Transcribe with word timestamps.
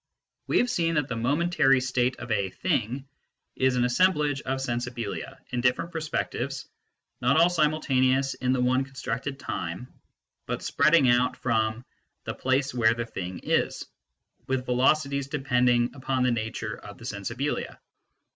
We 0.47 0.57
have 0.57 0.67
seen 0.71 0.95
that 0.95 1.09
the 1.09 1.15
momentary 1.15 1.79
state 1.79 2.15
of 2.17 2.31
a" 2.31 2.49
thing" 2.63 3.07
is 3.55 3.75
an 3.75 3.83
assemblage 3.85 4.41
of" 4.41 4.57
sensibilia," 4.59 5.37
in 5.51 5.61
different 5.61 5.91
perspectives, 5.91 6.65
not 7.21 7.39
all 7.39 7.51
simultaneous 7.51 8.33
in 8.33 8.51
the 8.51 8.61
one 8.61 8.83
constructed 8.83 9.37
time, 9.37 9.93
but 10.47 10.63
spreading 10.63 11.07
out 11.07 11.37
from" 11.37 11.85
the 12.23 12.33
place 12.33 12.73
where 12.73 12.95
the 12.95 13.05
thing 13.05 13.41
is" 13.43 13.85
with 14.47 14.65
velocities 14.65 15.27
depending 15.27 15.91
upon 15.93 16.23
the 16.23 16.31
nature 16.31 16.77
of 16.79 16.97
the" 16.97 17.05
sensibilia." 17.05 17.77